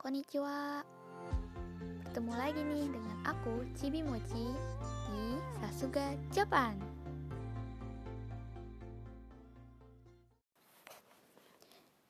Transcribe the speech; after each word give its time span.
Konnichiwa. 0.00 0.80
Bertemu 2.00 2.32
lagi 2.32 2.56
nih 2.64 2.88
dengan 2.88 3.20
aku, 3.20 3.68
Chibi 3.76 4.00
Mochi 4.00 4.48
Di 5.12 5.36
Sasuga, 5.60 6.16
Japan. 6.32 6.72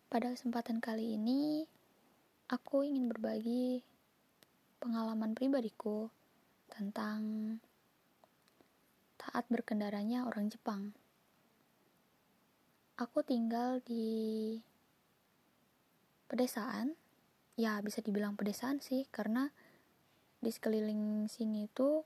Pada 0.06 0.30
kesempatan 0.30 0.78
kali 0.78 1.18
ini 1.18 1.66
Aku 2.54 2.86
ingin 2.86 3.10
berbagi 3.10 3.82
Pengalaman 4.78 5.34
pribadiku 5.34 6.14
Tentang 6.70 7.58
Taat 9.18 9.50
berkendaranya 9.50 10.30
orang 10.30 10.46
Jepang. 10.46 10.94
Aku 13.02 13.26
tinggal 13.26 13.82
di 13.82 14.54
pedesaan 16.30 16.99
ya 17.60 17.76
bisa 17.84 18.00
dibilang 18.00 18.40
pedesaan 18.40 18.80
sih 18.80 19.04
karena 19.12 19.52
di 20.40 20.48
sekeliling 20.48 21.28
sini 21.28 21.68
itu 21.68 22.00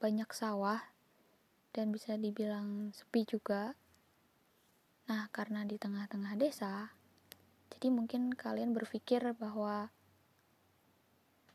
banyak 0.00 0.32
sawah 0.32 0.80
dan 1.76 1.92
bisa 1.92 2.16
dibilang 2.16 2.88
sepi 2.96 3.28
juga. 3.28 3.76
Nah 5.12 5.28
karena 5.28 5.68
di 5.68 5.76
tengah-tengah 5.76 6.40
desa 6.40 6.88
jadi 7.76 7.92
mungkin 7.92 8.32
kalian 8.32 8.72
berpikir 8.72 9.20
bahwa 9.36 9.92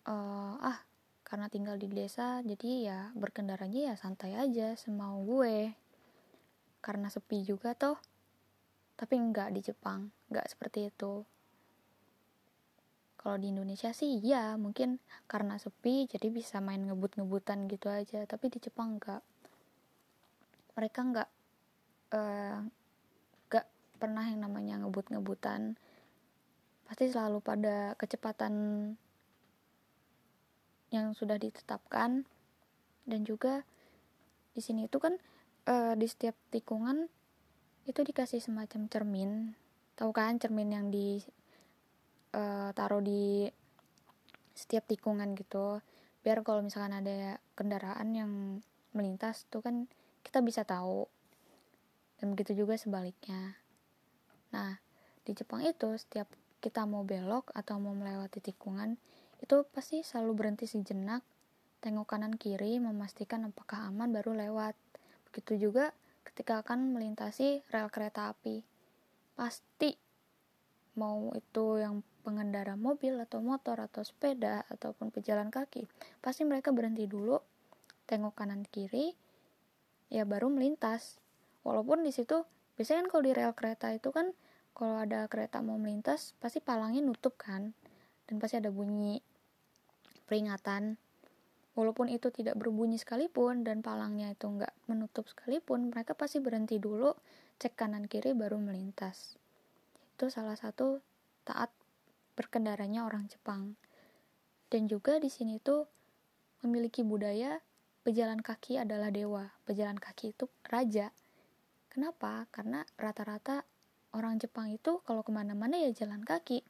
uh, 0.05 0.53
ah 0.61 0.79
karena 1.25 1.49
tinggal 1.49 1.81
di 1.81 1.89
desa 1.89 2.45
jadi 2.45 2.69
ya 2.85 2.99
berkendaranya 3.17 3.91
ya 3.91 3.95
santai 3.97 4.37
aja 4.37 4.77
semau 4.77 5.25
gue. 5.25 5.73
Karena 6.85 7.09
sepi 7.09 7.41
juga 7.41 7.73
toh 7.73 7.97
tapi 8.93 9.17
enggak 9.17 9.57
di 9.57 9.65
Jepang 9.65 10.13
enggak 10.29 10.49
seperti 10.53 10.93
itu 10.93 11.25
kalau 13.27 13.43
di 13.43 13.51
Indonesia 13.51 13.91
sih 13.91 14.23
ya 14.23 14.55
mungkin 14.55 15.03
karena 15.27 15.59
sepi 15.59 16.07
jadi 16.07 16.31
bisa 16.31 16.63
main 16.63 16.87
ngebut-ngebutan 16.87 17.67
gitu 17.67 17.91
aja. 17.91 18.23
Tapi 18.23 18.47
di 18.47 18.63
Jepang 18.63 18.95
enggak 18.95 19.19
mereka 20.79 20.99
enggak 21.03 21.29
enggak 22.07 23.67
pernah 23.99 24.23
yang 24.23 24.47
namanya 24.47 24.79
ngebut-ngebutan. 24.79 25.75
Pasti 26.87 27.11
selalu 27.11 27.43
pada 27.43 27.99
kecepatan 27.99 28.53
yang 30.95 31.11
sudah 31.11 31.35
ditetapkan. 31.35 32.23
Dan 33.03 33.27
juga 33.27 33.67
di 34.55 34.63
sini 34.63 34.87
itu 34.87 35.03
kan 35.03 35.19
uh, 35.67 35.99
di 35.99 36.07
setiap 36.07 36.39
tikungan 36.47 37.11
itu 37.83 38.07
dikasih 38.07 38.39
semacam 38.39 38.87
cermin. 38.87 39.51
Tahu 39.99 40.15
kan 40.15 40.39
cermin 40.39 40.71
yang 40.71 40.87
di 40.87 41.19
uh, 42.37 42.69
taruh 42.77 43.01
di 43.01 43.49
setiap 44.53 44.85
tikungan 44.85 45.33
gitu. 45.33 45.81
Biar 46.21 46.45
kalau 46.45 46.61
misalkan 46.61 47.01
ada 47.01 47.41
kendaraan 47.57 48.09
yang 48.13 48.31
melintas 48.93 49.49
tuh 49.49 49.65
kan 49.65 49.89
kita 50.21 50.45
bisa 50.45 50.61
tahu. 50.61 51.09
Dan 52.17 52.33
begitu 52.33 52.53
juga 52.53 52.77
sebaliknya. 52.77 53.57
Nah 54.53 54.77
di 55.25 55.33
Jepang 55.33 55.65
itu 55.65 55.97
setiap 55.97 56.29
kita 56.61 56.85
mau 56.89 57.05
belok 57.05 57.53
atau 57.53 57.77
mau 57.77 57.93
melewati 57.93 58.41
tikungan 58.41 58.97
itu 59.37 59.61
pasti 59.69 60.01
selalu 60.01 60.33
berhenti 60.33 60.65
sejenak 60.65 61.21
tengok 61.77 62.09
kanan 62.09 62.33
kiri 62.33 62.81
memastikan 62.81 63.45
apakah 63.45 63.85
aman 63.85 64.09
baru 64.09 64.33
lewat. 64.33 64.73
Begitu 65.29 65.69
juga 65.69 65.93
ketika 66.25 66.65
akan 66.65 66.97
melintasi 66.97 67.61
rel 67.69 67.93
kereta 67.93 68.33
api. 68.33 68.65
Pasti 69.37 69.93
mau 70.97 71.29
itu 71.37 71.77
yang 71.77 72.01
pengendara 72.27 72.75
mobil 72.75 73.15
atau 73.23 73.39
motor 73.39 73.79
atau 73.79 74.03
sepeda 74.03 74.67
ataupun 74.67 75.15
pejalan 75.15 75.47
kaki, 75.47 75.87
pasti 76.19 76.43
mereka 76.43 76.75
berhenti 76.75 77.07
dulu, 77.07 77.39
tengok 78.03 78.35
kanan 78.35 78.67
kiri, 78.67 79.15
ya 80.11 80.27
baru 80.27 80.51
melintas. 80.51 81.23
Walaupun 81.63 82.03
di 82.03 82.11
situ 82.11 82.43
biasanya 82.75 83.07
kan 83.07 83.09
kalau 83.09 83.23
di 83.23 83.31
rel 83.31 83.53
kereta 83.55 83.87
itu 83.95 84.11
kan 84.11 84.35
kalau 84.77 85.01
ada 85.01 85.25
kereta 85.25 85.65
mau 85.65 85.81
melintas 85.81 86.37
pasti 86.37 86.61
palangnya 86.61 87.01
nutup 87.01 87.33
kan 87.33 87.73
dan 88.29 88.37
pasti 88.37 88.61
ada 88.61 88.69
bunyi 88.69 89.17
peringatan 90.29 91.01
walaupun 91.73 92.13
itu 92.13 92.29
tidak 92.29 92.53
berbunyi 92.61 93.01
sekalipun 93.01 93.65
dan 93.65 93.81
palangnya 93.81 94.29
itu 94.29 94.45
nggak 94.45 94.69
menutup 94.85 95.25
sekalipun 95.25 95.89
mereka 95.89 96.13
pasti 96.13 96.37
berhenti 96.37 96.77
dulu 96.77 97.17
cek 97.57 97.73
kanan 97.73 98.05
kiri 98.05 98.37
baru 98.37 98.61
melintas 98.61 99.41
itu 100.13 100.29
salah 100.29 100.53
satu 100.53 101.01
taat 101.41 101.73
berkendaranya 102.37 103.03
orang 103.03 103.25
Jepang. 103.25 103.73
Dan 104.69 104.85
juga 104.85 105.17
di 105.17 105.27
sini 105.27 105.57
tuh 105.57 105.89
memiliki 106.61 107.01
budaya 107.01 107.57
pejalan 108.05 108.39
kaki 108.39 108.77
adalah 108.77 109.09
dewa, 109.09 109.49
pejalan 109.65 109.97
kaki 109.97 110.37
itu 110.37 110.45
raja. 110.69 111.09
Kenapa? 111.89 112.45
Karena 112.53 112.85
rata-rata 112.95 113.65
orang 114.13 114.37
Jepang 114.37 114.69
itu 114.69 115.01
kalau 115.03 115.25
ke 115.25 115.33
mana-mana 115.33 115.81
ya 115.81 115.91
jalan 115.91 116.21
kaki, 116.21 116.61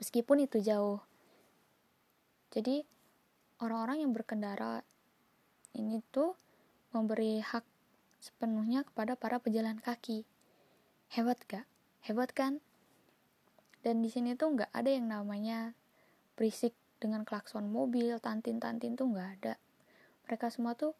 meskipun 0.00 0.48
itu 0.48 0.58
jauh. 0.64 1.04
Jadi 2.50 2.82
orang-orang 3.60 4.02
yang 4.02 4.16
berkendara 4.16 4.80
ini 5.76 6.00
tuh 6.08 6.32
memberi 6.96 7.44
hak 7.44 7.62
sepenuhnya 8.18 8.82
kepada 8.82 9.14
para 9.14 9.38
pejalan 9.38 9.76
kaki. 9.78 10.24
Hebat 11.12 11.38
gak? 11.46 11.68
Hebat 12.02 12.34
kan? 12.34 12.58
Dan 13.86 14.02
di 14.02 14.10
sini 14.10 14.34
tuh 14.34 14.58
nggak 14.58 14.74
ada 14.74 14.90
yang 14.90 15.06
namanya 15.06 15.70
berisik 16.34 16.74
dengan 16.98 17.22
klakson 17.22 17.70
mobil 17.70 18.18
tantin-tantin 18.18 18.98
tuh 18.98 19.06
nggak 19.14 19.30
ada. 19.38 19.54
Mereka 20.26 20.50
semua 20.50 20.74
tuh 20.74 20.90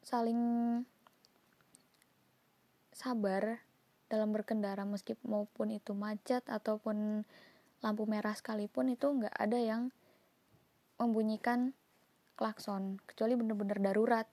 saling 0.00 0.40
sabar 2.96 3.60
dalam 4.08 4.32
berkendara 4.32 4.88
meskipun 4.88 5.28
maupun 5.28 5.68
itu 5.68 5.92
macet 5.92 6.40
ataupun 6.48 7.28
lampu 7.84 8.08
merah 8.08 8.32
sekalipun 8.32 8.96
itu 8.96 9.04
nggak 9.12 9.36
ada 9.36 9.60
yang 9.60 9.92
membunyikan 10.96 11.76
klakson 12.40 13.04
kecuali 13.04 13.36
bener-bener 13.36 13.76
darurat. 13.84 14.24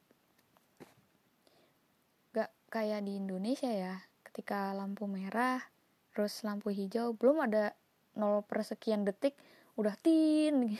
Gak 2.31 2.55
kayak 2.71 3.03
di 3.03 3.19
Indonesia 3.19 3.67
ya 3.67 3.99
ketika 4.23 4.71
lampu 4.71 5.11
merah 5.11 5.74
terus 6.15 6.31
lampu 6.47 6.71
hijau 6.71 7.11
belum 7.11 7.43
ada 7.43 7.75
0 8.15 8.47
persekian 8.47 9.03
detik 9.03 9.35
udah 9.75 9.99
tin 9.99 10.79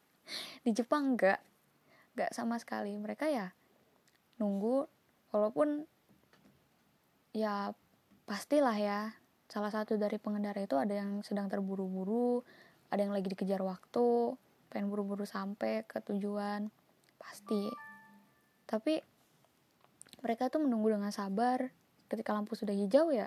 di 0.64 0.70
Jepang 0.70 1.18
enggak 1.18 1.42
enggak 2.14 2.30
sama 2.30 2.56
sekali. 2.62 2.94
Mereka 2.94 3.26
ya 3.26 3.50
nunggu 4.38 4.86
walaupun 5.34 5.82
ya 7.34 7.74
pastilah 8.30 8.78
ya 8.78 9.00
salah 9.50 9.74
satu 9.74 9.98
dari 9.98 10.22
pengendara 10.22 10.62
itu 10.62 10.78
ada 10.78 10.94
yang 10.94 11.22
sedang 11.26 11.50
terburu-buru 11.50 12.46
ada 12.90 13.02
yang 13.02 13.14
lagi 13.14 13.26
dikejar 13.26 13.62
waktu 13.66 14.38
pengen 14.70 14.86
buru-buru 14.86 15.26
sampai 15.26 15.82
ke 15.82 15.98
tujuan 16.06 16.70
pasti. 17.18 17.66
Tapi 18.70 19.02
mereka 20.22 20.46
tuh 20.46 20.62
menunggu 20.62 20.94
dengan 20.94 21.10
sabar 21.10 21.74
ketika 22.06 22.30
lampu 22.30 22.54
sudah 22.54 22.74
hijau 22.74 23.10
ya 23.10 23.26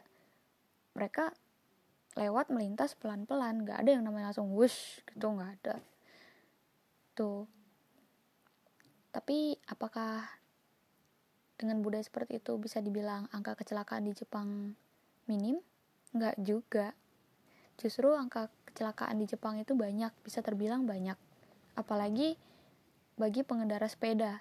mereka 0.96 1.36
lewat 2.18 2.50
melintas 2.50 2.98
pelan-pelan. 2.98 3.66
Nggak 3.66 3.86
ada 3.86 3.90
yang 3.94 4.04
namanya 4.06 4.34
langsung 4.34 4.50
wush 4.54 5.04
gitu 5.14 5.30
nggak 5.30 5.52
ada. 5.62 5.76
Tuh. 7.14 7.46
Tapi 9.10 9.58
apakah 9.70 10.26
dengan 11.60 11.84
budaya 11.84 12.06
seperti 12.06 12.40
itu 12.40 12.56
bisa 12.56 12.80
dibilang 12.80 13.28
angka 13.36 13.60
kecelakaan 13.60 14.08
di 14.08 14.14
Jepang 14.16 14.74
minim? 15.28 15.60
Nggak 16.16 16.36
juga. 16.42 16.96
Justru 17.76 18.16
angka 18.16 18.48
kecelakaan 18.70 19.20
di 19.20 19.26
Jepang 19.28 19.60
itu 19.60 19.76
banyak 19.76 20.14
bisa 20.24 20.40
terbilang 20.40 20.88
banyak. 20.88 21.18
Apalagi 21.76 22.40
bagi 23.20 23.44
pengendara 23.44 23.86
sepeda. 23.92 24.40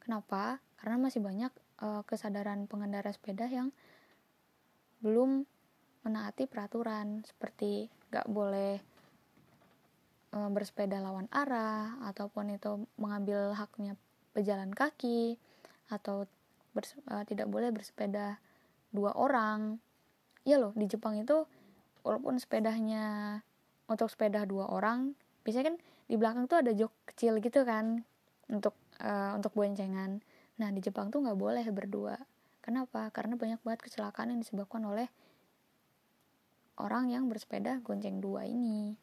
Kenapa? 0.00 0.62
Karena 0.80 0.96
masih 0.96 1.20
banyak 1.20 1.52
uh, 1.82 2.02
kesadaran 2.08 2.64
pengendara 2.64 3.12
sepeda 3.12 3.44
yang 3.50 3.74
belum 5.04 5.44
menaati 6.06 6.46
peraturan 6.46 7.26
seperti 7.26 7.90
gak 8.14 8.30
boleh 8.30 8.78
e, 10.30 10.38
bersepeda 10.54 11.02
lawan 11.02 11.26
arah 11.34 11.98
ataupun 12.06 12.54
itu 12.54 12.86
mengambil 12.94 13.50
haknya 13.58 13.98
pejalan 14.30 14.70
kaki 14.70 15.34
atau 15.90 16.30
e, 16.78 17.14
tidak 17.26 17.50
boleh 17.50 17.74
bersepeda 17.74 18.38
dua 18.94 19.18
orang. 19.18 19.82
Iya 20.46 20.62
loh 20.62 20.72
di 20.78 20.86
Jepang 20.86 21.18
itu 21.18 21.42
walaupun 22.06 22.38
sepedanya 22.38 23.38
untuk 23.90 24.06
sepeda 24.06 24.46
dua 24.46 24.70
orang 24.70 25.18
biasanya 25.42 25.74
kan 25.74 25.76
di 26.06 26.14
belakang 26.14 26.46
tuh 26.46 26.62
ada 26.62 26.70
jok 26.70 26.94
kecil 27.10 27.42
gitu 27.42 27.66
kan 27.66 28.06
untuk 28.46 28.78
e, 29.02 29.10
untuk 29.34 29.50
boncengan. 29.58 30.22
Nah 30.62 30.68
di 30.70 30.78
Jepang 30.78 31.10
tuh 31.10 31.26
nggak 31.26 31.34
boleh 31.34 31.66
berdua. 31.74 32.14
Kenapa? 32.62 33.10
Karena 33.14 33.38
banyak 33.38 33.62
banget 33.62 33.82
kecelakaan 33.82 34.34
yang 34.34 34.42
disebabkan 34.42 34.82
oleh 34.86 35.06
orang 36.76 37.08
yang 37.12 37.28
bersepeda 37.28 37.80
gonceng 37.80 38.20
dua 38.20 38.44
ini. 38.44 38.96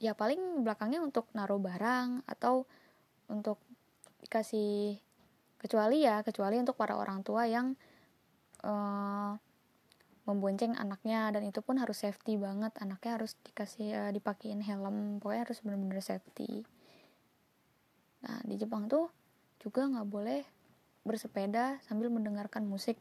Ya 0.00 0.16
paling 0.16 0.64
belakangnya 0.64 1.04
untuk 1.04 1.28
naruh 1.36 1.60
barang 1.60 2.24
atau 2.24 2.64
untuk 3.28 3.60
dikasih 4.24 4.96
kecuali 5.60 6.08
ya 6.08 6.24
kecuali 6.24 6.56
untuk 6.56 6.72
para 6.80 6.96
orang 6.96 7.20
tua 7.20 7.44
yang 7.44 7.76
uh, 8.64 9.36
membonceng 10.24 10.72
anaknya. 10.78 11.28
Dan 11.34 11.44
itu 11.52 11.60
pun 11.60 11.76
harus 11.76 12.00
safety 12.00 12.40
banget. 12.40 12.72
Anaknya 12.80 13.20
harus 13.20 13.36
dikasih 13.44 14.08
uh, 14.08 14.10
dipakein 14.14 14.64
helm. 14.64 15.20
Pokoknya 15.20 15.44
harus 15.44 15.60
benar-benar 15.60 16.00
safety. 16.00 16.64
Nah 18.24 18.40
di 18.46 18.56
Jepang 18.56 18.88
tuh 18.88 19.12
juga 19.60 19.84
nggak 19.84 20.08
boleh 20.08 20.40
bersepeda 21.04 21.80
sambil 21.84 22.12
mendengarkan 22.12 22.64
musik 22.64 22.96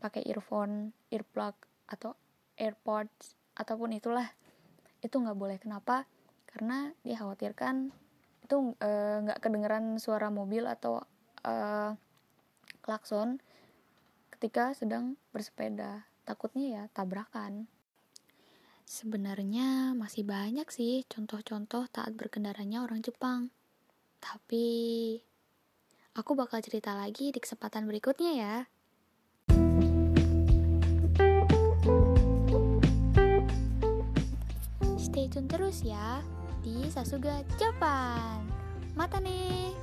pakai 0.00 0.24
earphone 0.28 0.92
earplug 1.08 1.56
atau 1.88 2.16
airpods 2.58 3.38
ataupun 3.58 3.94
itulah. 3.94 4.26
Itu 5.00 5.20
nggak 5.20 5.38
boleh. 5.38 5.56
Kenapa? 5.60 6.06
Karena 6.48 6.90
dikhawatirkan 7.02 7.90
itu 8.44 8.56
eh, 8.78 9.16
nggak 9.24 9.38
e, 9.38 9.42
kedengeran 9.42 9.96
suara 9.96 10.28
mobil 10.28 10.68
atau 10.68 11.00
e, 11.40 11.54
klakson 12.84 13.40
ketika 14.34 14.76
sedang 14.76 15.16
bersepeda. 15.32 16.04
Takutnya 16.28 16.66
ya 16.68 16.82
tabrakan. 16.92 17.66
Sebenarnya 18.84 19.96
masih 19.96 20.28
banyak 20.28 20.68
sih 20.68 21.08
contoh-contoh 21.08 21.88
taat 21.88 22.12
berkendaranya 22.12 22.84
orang 22.84 23.00
Jepang. 23.00 23.48
Tapi 24.20 24.66
aku 26.14 26.36
bakal 26.36 26.60
cerita 26.60 26.92
lagi 26.92 27.32
di 27.32 27.40
kesempatan 27.40 27.88
berikutnya 27.88 28.32
ya 28.36 28.56
Stay 35.34 35.50
terus 35.50 35.82
ya 35.82 36.22
di 36.62 36.86
Sasuga 36.94 37.42
Japan. 37.58 38.46
Mata 38.94 39.18
nih. 39.18 39.74